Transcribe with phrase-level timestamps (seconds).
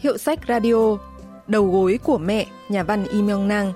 [0.00, 0.98] Hiệu sách radio
[1.46, 3.72] Đầu gối của mẹ, nhà văn Im Myung Nang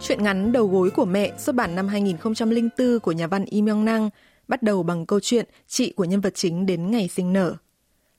[0.00, 3.84] Chuyện ngắn Đầu gối của mẹ xuất bản năm 2004 của nhà văn Im Myung
[3.84, 4.10] Nang
[4.48, 7.54] bắt đầu bằng câu chuyện chị của nhân vật chính đến ngày sinh nở.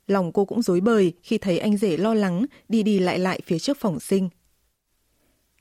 [0.08, 3.40] Lòng cô cũng dối bời khi thấy anh rể lo lắng đi đi lại lại
[3.46, 4.30] phía trước phòng sinh.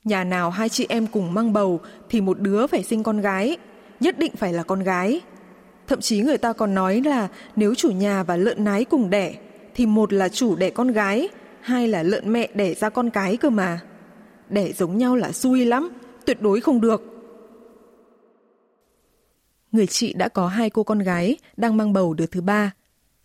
[0.03, 1.79] Nhà nào hai chị em cùng mang bầu
[2.09, 3.57] thì một đứa phải sinh con gái,
[3.99, 5.21] nhất định phải là con gái.
[5.87, 9.35] Thậm chí người ta còn nói là nếu chủ nhà và lợn nái cùng đẻ
[9.75, 11.29] thì một là chủ đẻ con gái,
[11.61, 13.79] hai là lợn mẹ đẻ ra con cái cơ mà.
[14.49, 15.89] Đẻ giống nhau là xui lắm,
[16.25, 17.01] tuyệt đối không được.
[19.71, 22.71] Người chị đã có hai cô con gái đang mang bầu đứa thứ ba.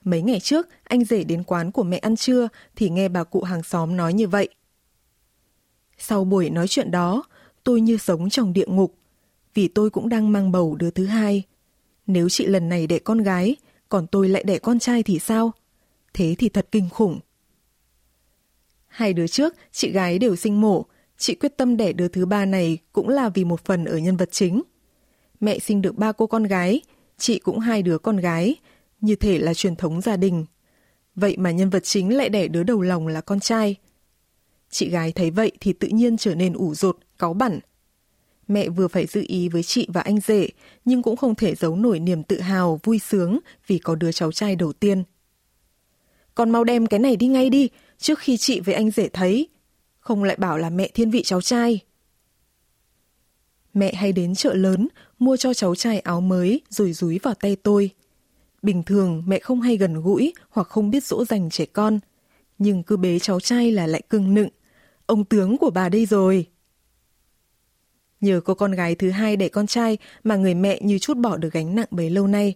[0.05, 3.43] Mấy ngày trước, anh rể đến quán của mẹ ăn trưa thì nghe bà cụ
[3.43, 4.49] hàng xóm nói như vậy.
[5.99, 7.23] Sau buổi nói chuyện đó,
[7.65, 8.95] tôi như sống trong địa ngục,
[9.55, 11.43] vì tôi cũng đang mang bầu đứa thứ hai.
[12.07, 13.57] Nếu chị lần này đẻ con gái,
[13.89, 15.53] còn tôi lại đẻ con trai thì sao?
[16.15, 17.21] Thế thì thật kinh khủng.
[18.87, 20.85] Hai đứa trước, chị gái đều sinh mổ,
[21.17, 24.17] chị quyết tâm đẻ đứa thứ ba này cũng là vì một phần ở nhân
[24.17, 24.63] vật chính.
[25.41, 26.81] Mẹ sinh được ba cô con gái,
[27.19, 28.57] chị cũng hai đứa con gái,
[29.01, 30.47] như thể là truyền thống gia đình.
[31.15, 33.77] Vậy mà nhân vật chính lại đẻ đứa đầu lòng là con trai.
[34.71, 37.61] Chị gái thấy vậy thì tự nhiên trở nên ủ rột, cáu bẩn.
[38.49, 40.49] Mẹ vừa phải giữ ý với chị và anh rể,
[40.85, 44.33] nhưng cũng không thể giấu nổi niềm tự hào, vui sướng vì có đứa cháu
[44.33, 45.03] trai đầu tiên.
[46.35, 49.49] Con mau đem cái này đi ngay đi, trước khi chị với anh rể thấy.
[50.01, 51.81] Không lại bảo là mẹ thiên vị cháu trai.
[53.75, 54.89] Mẹ hay đến chợ lớn,
[55.19, 57.91] mua cho cháu trai áo mới rồi dúi vào tay tôi.
[58.63, 61.99] Bình thường mẹ không hay gần gũi hoặc không biết dỗ dành trẻ con,
[62.59, 64.49] nhưng cứ bế cháu trai là lại cưng nựng.
[65.07, 66.47] Ông tướng của bà đây rồi.
[68.21, 71.37] Nhờ có con gái thứ hai đẻ con trai mà người mẹ như chút bỏ
[71.37, 72.55] được gánh nặng bấy lâu nay.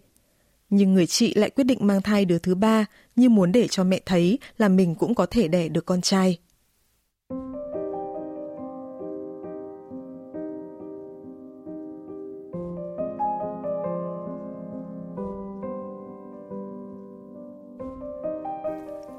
[0.69, 2.85] Nhưng người chị lại quyết định mang thai đứa thứ ba
[3.15, 6.37] như muốn để cho mẹ thấy là mình cũng có thể đẻ được con trai.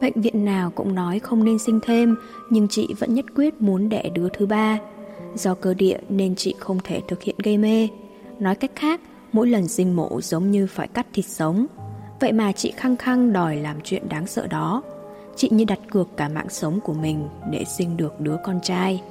[0.01, 2.17] Bệnh viện nào cũng nói không nên sinh thêm,
[2.51, 4.79] nhưng chị vẫn nhất quyết muốn đẻ đứa thứ ba.
[5.37, 7.89] Do cơ địa nên chị không thể thực hiện gây mê.
[8.41, 9.01] Nói cách khác,
[9.33, 11.67] mỗi lần sinh mổ giống như phải cắt thịt sống.
[12.21, 14.83] Vậy mà chị khăng khăng đòi làm chuyện đáng sợ đó.
[15.37, 19.03] Chị như đặt cược cả mạng sống của mình để sinh được đứa con trai.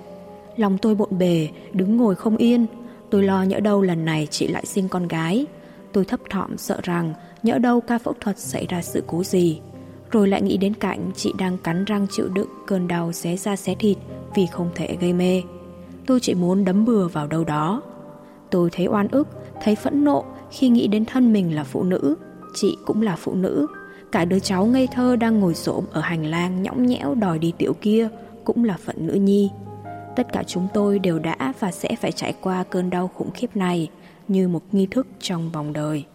[0.58, 2.66] Lòng tôi bộn bề, đứng ngồi không yên.
[3.10, 5.46] Tôi lo nhỡ đâu lần này chị lại sinh con gái.
[5.92, 7.14] Tôi thấp thỏm sợ rằng
[7.44, 9.60] nhỡ đâu ca phẫu thuật xảy ra sự cố gì
[10.14, 13.56] rồi lại nghĩ đến cảnh chị đang cắn răng chịu đựng cơn đau xé da
[13.56, 13.98] xé thịt
[14.36, 15.42] vì không thể gây mê.
[16.06, 17.82] Tôi chỉ muốn đấm bừa vào đâu đó.
[18.52, 19.28] Tôi thấy oan ức,
[19.62, 22.16] thấy phẫn nộ khi nghĩ đến thân mình là phụ nữ,
[22.54, 23.68] chị cũng là phụ nữ.
[24.12, 27.54] Cả đứa cháu ngây thơ đang ngồi xổm ở hành lang nhõng nhẽo đòi đi
[27.58, 28.10] tiểu kia
[28.44, 29.50] cũng là phận nữ nhi.
[30.16, 33.56] Tất cả chúng tôi đều đã và sẽ phải trải qua cơn đau khủng khiếp
[33.56, 33.90] này
[34.28, 36.06] như một nghi thức trong vòng đời.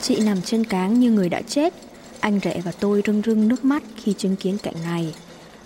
[0.00, 1.74] Chị nằm trên cáng như người đã chết
[2.20, 5.14] anh rể và tôi rưng rưng nước mắt khi chứng kiến cảnh này.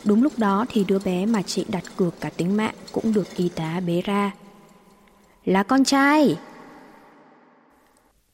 [0.05, 3.37] Đúng lúc đó thì đứa bé mà chị đặt cược cả tính mạng cũng được
[3.37, 4.33] y tá bế ra.
[5.45, 6.37] Là con trai!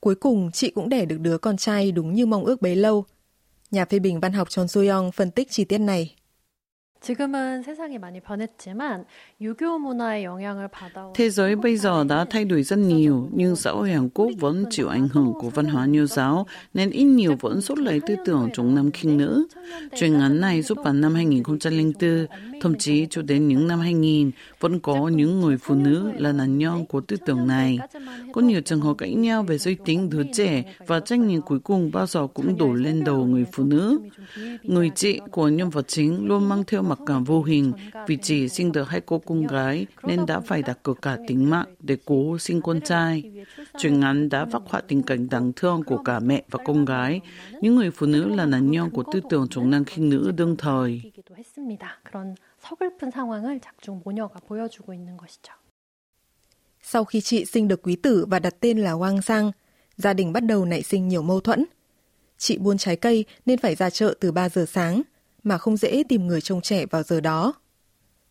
[0.01, 3.05] Cuối cùng, chị cũng đẻ được đứa con trai đúng như mong ước bấy lâu.
[3.71, 6.15] Nhà phê bình văn học Chon Soyoung phân tích chi tiết này.
[11.15, 14.65] Thế giới bây giờ đã thay đổi rất nhiều, nhưng xã hội Hàn Quốc vẫn
[14.71, 18.17] chịu ảnh hưởng của văn hóa nho giáo, nên ít nhiều vẫn xuất lấy tư
[18.25, 19.47] tưởng trọng nam khinh nữ.
[19.97, 22.27] Truyện ngắn này giúp bản năm 2004,
[22.61, 24.31] thậm chí cho đến những năm 2000,
[24.61, 27.79] vẫn có những người phụ nữ là nạn nhân của tư tưởng này.
[28.33, 31.59] Có nhiều trường hợp cãi nhau về giới tính đứa trẻ và trách nhiệm cuối
[31.59, 34.01] cùng bao giờ cũng đổ lên đầu người phụ nữ.
[34.63, 37.73] Người chị của nhân vật chính luôn mang theo mặc vô hình
[38.07, 41.51] vì chỉ sinh được hai cô con gái nên đã phải đặt cược cả tính
[41.51, 43.33] mạng để cố sinh con trai.
[43.79, 47.21] Chuyện ngắn đã phát họa tình cảnh đáng thương của cả mẹ và con gái,
[47.61, 50.57] những người phụ nữ là nạn nhân của tư tưởng chống năng khinh nữ đương
[50.57, 51.03] thời.
[56.83, 59.53] Sau khi chị sinh được quý tử và đặt tên là Wang Sang,
[59.97, 61.65] gia đình bắt đầu nảy sinh nhiều mâu thuẫn.
[62.39, 65.03] Chị buôn trái cây nên phải ra chợ từ 3 giờ sáng
[65.43, 67.55] mà không dễ tìm người trông trẻ vào giờ đó.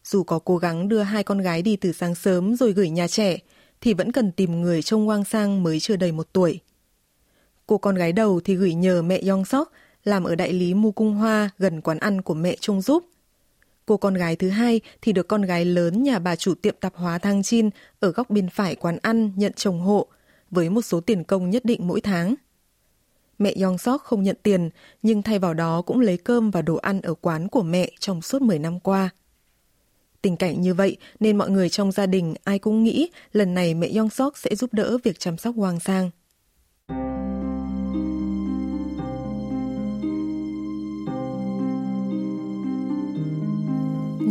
[0.03, 3.07] Dù có cố gắng đưa hai con gái đi từ sáng sớm rồi gửi nhà
[3.07, 3.37] trẻ,
[3.81, 6.59] thì vẫn cần tìm người trông quang Sang mới chưa đầy một tuổi.
[7.67, 9.71] Cô con gái đầu thì gửi nhờ mẹ Yong Sok
[10.03, 13.05] làm ở đại lý Mu Cung Hoa gần quán ăn của mẹ trông giúp–
[13.89, 16.95] Cô con gái thứ hai thì được con gái lớn nhà bà chủ tiệm tạp
[16.95, 17.69] hóa Thang Chin
[17.99, 20.07] ở góc bên phải quán ăn nhận chồng hộ,
[20.51, 22.35] với một số tiền công nhất định mỗi tháng.
[23.39, 24.69] Mẹ Yong Sok không nhận tiền,
[25.01, 28.21] nhưng thay vào đó cũng lấy cơm và đồ ăn ở quán của mẹ trong
[28.21, 29.09] suốt 10 năm qua.
[30.21, 33.73] Tình cảnh như vậy nên mọi người trong gia đình ai cũng nghĩ lần này
[33.73, 36.09] mẹ Yong Sok sẽ giúp đỡ việc chăm sóc hoàng Sang.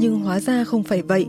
[0.00, 1.26] Nhưng hóa ra không phải vậy.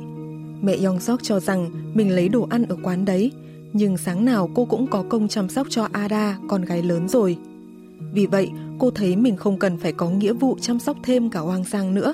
[0.62, 3.32] Mẹ Yong Sok cho rằng mình lấy đồ ăn ở quán đấy,
[3.74, 7.38] nhưng sáng nào cô cũng có công chăm sóc cho Ada, con gái lớn rồi.
[8.14, 11.40] Vì vậy, cô thấy mình không cần phải có nghĩa vụ chăm sóc thêm cả
[11.40, 12.14] Hoàng Sang nữa.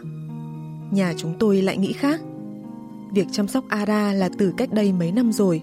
[0.92, 2.22] Nhà chúng tôi lại nghĩ khác.
[3.14, 5.62] Việc chăm sóc Ada là từ cách đây mấy năm rồi.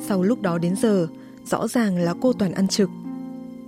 [0.00, 1.06] Sau lúc đó đến giờ,
[1.44, 2.90] rõ ràng là cô toàn ăn trực.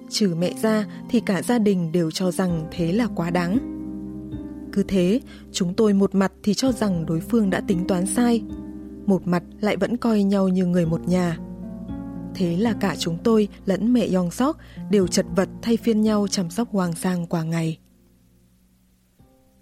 [0.08, 3.58] Trừ mẹ ra thì cả gia đình đều cho rằng thế là quá đáng.
[4.72, 5.20] Cứ thế,
[5.52, 8.42] chúng tôi một mặt thì cho rằng đối phương đã tính toán sai,
[9.06, 11.38] một mặt lại vẫn coi nhau như người một nhà.
[12.34, 14.56] Thế là cả chúng tôi lẫn mẹ Yong Sok
[14.90, 17.78] đều chật vật thay phiên nhau chăm sóc Hoàng Sang qua ngày.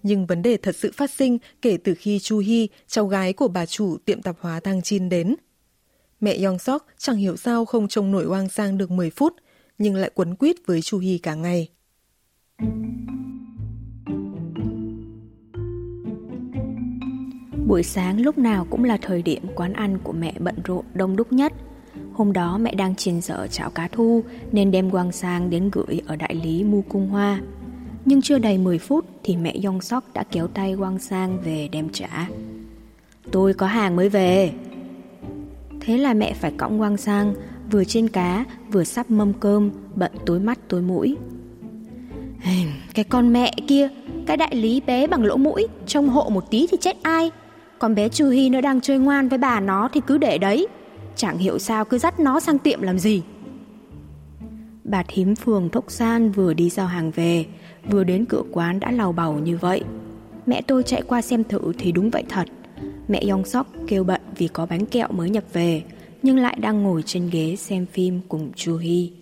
[0.03, 3.49] Nhưng vấn đề thật sự phát sinh kể từ khi Chu Hi, cháu gái của
[3.49, 5.35] bà chủ tiệm tạp hóa Thang Chin đến.
[6.21, 9.35] Mẹ Yong Sok chẳng hiểu sao không trông nổi Hoàng Sang được 10 phút,
[9.79, 11.69] nhưng lại quấn quýt với Chu Hi cả ngày.
[17.67, 21.17] Buổi sáng lúc nào cũng là thời điểm quán ăn của mẹ bận rộn đông
[21.17, 21.53] đúc nhất.
[22.19, 24.23] Hôm đó mẹ đang chiên dở chảo cá thu
[24.53, 27.41] nên đem quang sang đến gửi ở đại lý Mu Cung Hoa.
[28.05, 31.69] Nhưng chưa đầy 10 phút thì mẹ Yong Sok đã kéo tay quang sang về
[31.73, 32.29] đem trả.
[33.33, 34.53] Tôi có hàng mới về.
[35.81, 37.35] Thế là mẹ phải cõng quang sang,
[37.71, 41.17] vừa trên cá, vừa sắp mâm cơm, bận tối mắt tối mũi.
[42.95, 43.89] Cái con mẹ kia,
[44.27, 47.31] cái đại lý bé bằng lỗ mũi, trông hộ một tí thì chết ai.
[47.79, 50.67] Con bé Chu hi nó đang chơi ngoan với bà nó thì cứ để đấy
[51.19, 53.23] Chẳng hiểu sao cứ dắt nó sang tiệm làm gì.
[54.85, 57.47] Bà thím phường Thốc San vừa đi giao hàng về
[57.91, 59.83] Vừa đến cửa quán đã làu bầu như vậy.
[60.47, 62.45] Mẹ tôi chạy qua xem thử thì đúng vậy thật.
[63.09, 65.83] Mẹ Yong sóc kêu bận vì có bánh kẹo mới nhập về
[66.23, 69.13] Nhưng lại đang ngồi trên ghế xem phim cùng Chu Hy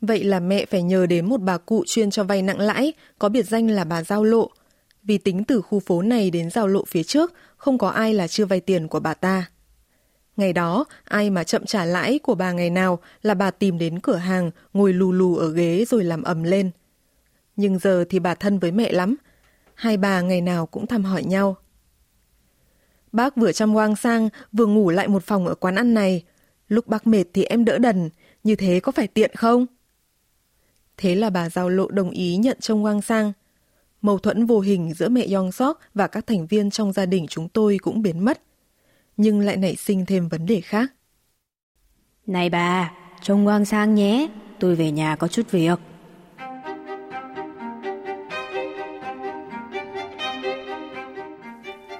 [0.00, 3.28] Vậy là mẹ phải nhờ đến một bà cụ chuyên cho vay nặng lãi, có
[3.28, 4.50] biệt danh là bà Giao Lộ,
[5.02, 8.28] vì tính từ khu phố này đến giao lộ phía trước, không có ai là
[8.28, 9.46] chưa vay tiền của bà ta.
[10.36, 14.00] Ngày đó, ai mà chậm trả lãi của bà ngày nào là bà tìm đến
[14.00, 16.70] cửa hàng, ngồi lù lù ở ghế rồi làm ầm lên.
[17.56, 19.16] Nhưng giờ thì bà thân với mẹ lắm.
[19.74, 21.56] Hai bà ngày nào cũng thăm hỏi nhau.
[23.12, 26.24] Bác vừa chăm quang sang, vừa ngủ lại một phòng ở quán ăn này.
[26.68, 28.10] Lúc bác mệt thì em đỡ đần,
[28.44, 29.66] như thế có phải tiện không?
[30.96, 33.32] Thế là bà giao lộ đồng ý nhận trông quang sang.
[34.02, 37.26] Mâu thuẫn vô hình giữa mẹ Yong Sok và các thành viên trong gia đình
[37.28, 38.42] chúng tôi cũng biến mất.
[39.22, 40.92] Nhưng lại nảy sinh thêm vấn đề khác.
[42.26, 44.28] Này bà, trông Quang sang nhé,
[44.58, 45.78] tôi về nhà có chút việc.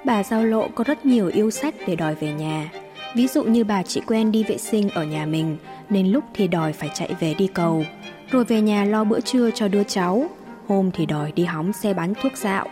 [0.05, 2.71] Bà giao lộ có rất nhiều yêu sách để đòi về nhà.
[3.15, 5.57] Ví dụ như bà chỉ quen đi vệ sinh ở nhà mình,
[5.89, 7.85] nên lúc thì đòi phải chạy về đi cầu,
[8.31, 10.31] rồi về nhà lo bữa trưa cho đứa cháu,
[10.67, 12.69] hôm thì đòi đi hóng xe bán thuốc dạo,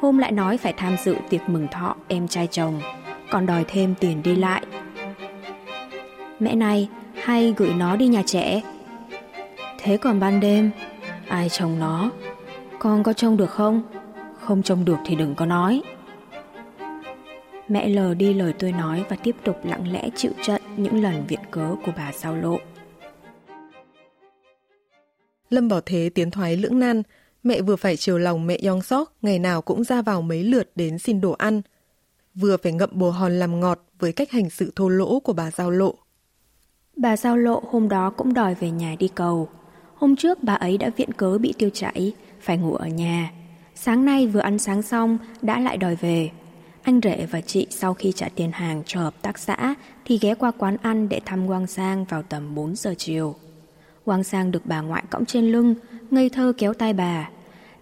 [0.00, 2.80] hôm lại nói phải tham dự tiệc mừng thọ em trai chồng,
[3.30, 4.62] còn đòi thêm tiền đi lại.
[6.40, 8.60] Mẹ này, hay gửi nó đi nhà trẻ.
[9.78, 10.70] Thế còn ban đêm,
[11.28, 12.10] ai trông nó?
[12.78, 13.82] Con có trông được không?
[14.40, 15.82] Không trông được thì đừng có nói.
[17.68, 21.26] Mẹ lờ đi lời tôi nói và tiếp tục lặng lẽ chịu trận những lần
[21.28, 22.58] viện cớ của bà giao lộ.
[25.50, 27.02] Lâm Bảo Thế tiến thoái lưỡng nan,
[27.42, 30.70] Mẹ vừa phải chiều lòng mẹ Yong Sok ngày nào cũng ra vào mấy lượt
[30.74, 31.62] đến xin đồ ăn.
[32.40, 35.50] Vừa phải ngậm bồ hòn làm ngọt với cách hành sự thô lỗ của bà
[35.50, 35.94] Giao Lộ.
[36.96, 39.48] Bà Giao Lộ hôm đó cũng đòi về nhà đi cầu.
[39.94, 43.32] Hôm trước bà ấy đã viện cớ bị tiêu chảy, phải ngủ ở nhà.
[43.74, 46.30] Sáng nay vừa ăn sáng xong đã lại đòi về.
[46.82, 50.34] Anh rể và chị sau khi trả tiền hàng cho hợp tác xã thì ghé
[50.34, 53.34] qua quán ăn để thăm Quang Sang vào tầm 4 giờ chiều.
[54.04, 55.74] Quang Sang được bà ngoại cõng trên lưng,
[56.10, 57.30] ngây thơ kéo tay bà.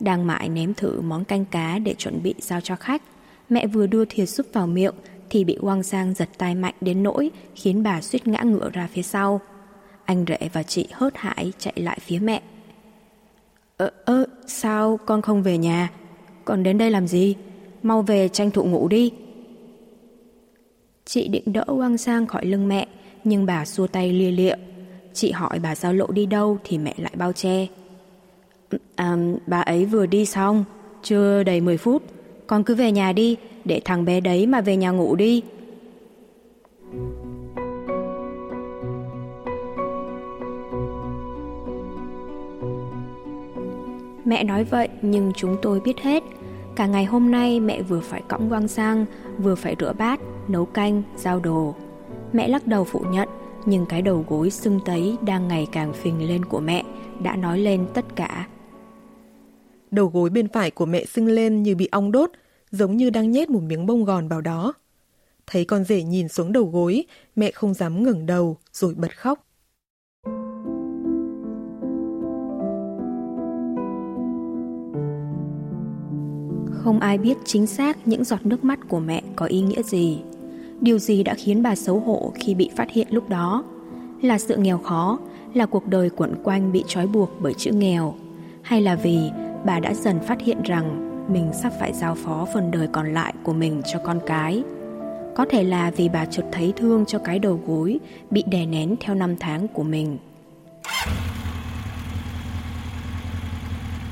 [0.01, 3.03] Đang mãi nếm thử món canh cá để chuẩn bị giao cho khách.
[3.49, 4.95] Mẹ vừa đưa thìa súp vào miệng
[5.31, 8.89] thì bị Quang Sang giật tay mạnh đến nỗi khiến bà suýt ngã ngựa ra
[8.93, 9.41] phía sau.
[10.05, 12.43] Anh rể và chị hớt hải chạy lại phía mẹ.
[13.77, 15.91] Ơ, ơ, sao con không về nhà?
[16.45, 17.35] Con đến đây làm gì?
[17.83, 19.13] Mau về tranh thủ ngủ đi.
[21.05, 22.87] Chị định đỡ Quang Sang khỏi lưng mẹ,
[23.25, 24.55] nhưng bà xua tay lia lịa.
[25.15, 27.67] Chị hỏi bà giao lộ đi đâu thì mẹ lại bao che.
[28.97, 30.65] À, bà ấy vừa đi xong,
[31.03, 32.03] chưa đầy 10 phút.
[32.49, 35.43] Con cứ về nhà đi, để thằng bé đấy mà về nhà ngủ đi.
[44.25, 46.23] Mẹ nói vậy nhưng chúng tôi biết hết.
[46.77, 49.07] Cả ngày hôm nay mẹ vừa phải cõng quang sang,
[49.39, 51.75] vừa phải rửa bát, nấu canh, giao đồ.
[52.33, 53.29] Mẹ lắc đầu phủ nhận,
[53.67, 56.83] nhưng cái đầu gối sưng tấy đang ngày càng phình lên của mẹ
[57.23, 58.47] đã nói lên tất cả.
[59.91, 62.31] Đầu gối bên phải của mẹ sưng lên như bị ong đốt,
[62.71, 64.73] giống như đang nhét một miếng bông gòn vào đó.
[65.47, 67.05] Thấy con rể nhìn xuống đầu gối,
[67.37, 69.45] mẹ không dám ngẩng đầu rồi bật khóc.
[76.71, 80.19] Không ai biết chính xác những giọt nước mắt của mẹ có ý nghĩa gì.
[80.81, 83.65] Điều gì đã khiến bà xấu hổ khi bị phát hiện lúc đó?
[84.23, 85.19] Là sự nghèo khó,
[85.55, 88.15] là cuộc đời quẩn quanh bị trói buộc bởi chữ nghèo,
[88.63, 89.19] hay là vì
[89.65, 93.35] bà đã dần phát hiện rằng mình sắp phải giao phó phần đời còn lại
[93.43, 94.63] của mình cho con cái.
[95.37, 97.99] Có thể là vì bà chợt thấy thương cho cái đầu gối
[98.31, 100.19] bị đè nén theo năm tháng của mình.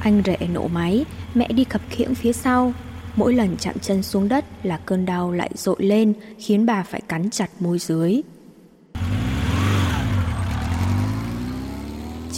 [0.01, 2.73] Anh rể nổ máy, mẹ đi khập khiễng phía sau.
[3.17, 7.01] Mỗi lần chạm chân xuống đất là cơn đau lại dội lên khiến bà phải
[7.01, 8.23] cắn chặt môi dưới.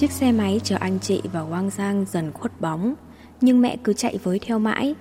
[0.01, 2.95] Chiếc xe máy chở anh chị và Quang Giang dần khuất bóng
[3.41, 4.95] nhưng mẹ cứ chạy với theo mãi.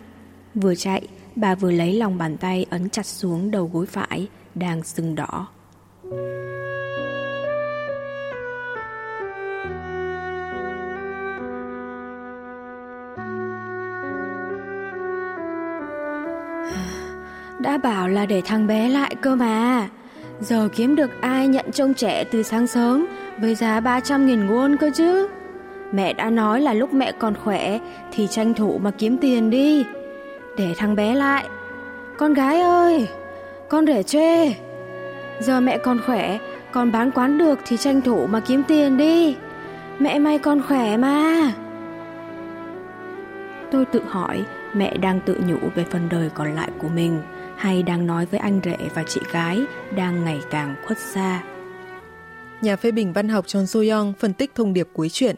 [0.56, 4.84] Vừa chạy, bà vừa lấy lòng bàn tay ấn chặt xuống đầu gối phải, đang
[4.84, 5.48] sưng đỏ.
[17.60, 19.90] Đã bảo là để thằng bé lại cơ mà.
[20.40, 24.78] Giờ kiếm được ai nhận trông trẻ từ sáng sớm với giá 300 nghìn won
[24.78, 25.28] cơ chứ.
[25.92, 27.80] Mẹ đã nói là lúc mẹ còn khỏe
[28.12, 29.86] thì tranh thủ mà kiếm tiền đi.
[30.58, 31.46] Để thằng bé lại.
[32.18, 33.08] Con gái ơi,
[33.70, 34.54] con rể chê.
[35.40, 36.38] Giờ mẹ còn khỏe,
[36.72, 39.36] còn bán quán được thì tranh thủ mà kiếm tiền đi.
[40.00, 41.52] Mẹ may con khỏe mà.
[43.72, 47.22] Tôi tự hỏi mẹ đang tự nhủ về phần đời còn lại của mình
[47.56, 49.66] hay đang nói với anh rể và chị gái
[49.96, 51.42] đang ngày càng khuất xa
[52.62, 55.36] nhà phê bình văn học John Soyoung phân tích thông điệp cuối truyện.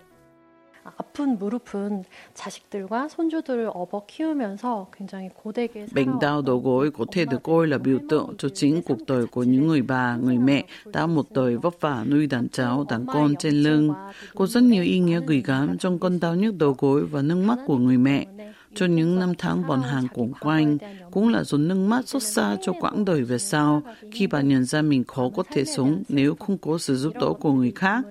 [5.94, 9.28] Bệnh đau đầu gối có thể được coi là biểu tượng cho chính cuộc đời
[9.28, 13.06] của những người bà, người mẹ đã một đời vất vả nuôi đàn cháu, đàn
[13.08, 13.94] con trên lưng.
[14.36, 17.36] Có rất nhiều ý nghĩa gửi gắm trong cơn đau nhức đầu gối và nước
[17.36, 18.26] mắt của người mẹ
[18.75, 20.79] Cho những năm tháng bọn hàng cuồng quanh
[21.11, 24.65] cũng là giọt nước mắt xót xa cho quãng đời về sau khi bà nhận
[24.65, 28.05] ra mình khó có thể sống nếu không có sự giúp đỡ của người khác.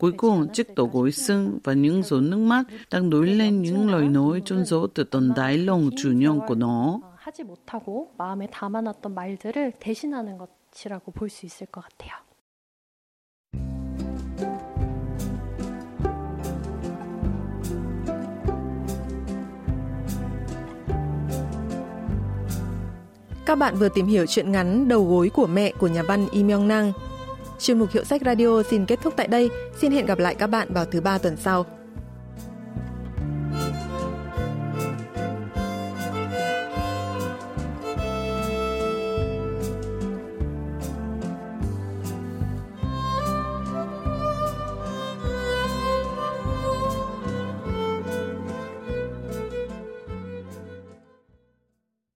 [0.00, 3.90] Cuối cùng, chiếc tổ gối sưng và những giọt nước mắt đang đối lên những
[3.90, 7.00] lời nói trôn giấu từ tận đáy lòng chủ nhân của nó.
[7.22, 12.25] 하지 못하고 마음에 담아놨던 말들을 대신하는 것이라고 볼 수 있을 것 같아요.
[23.47, 26.49] Các bạn vừa tìm hiểu chuyện ngắn Đầu gối của mẹ của nhà văn Im
[26.49, 26.93] Yong Nang.
[27.59, 29.49] Chuyên mục Hiệu sách Radio xin kết thúc tại đây.
[29.81, 31.65] Xin hẹn gặp lại các bạn vào thứ ba tuần sau.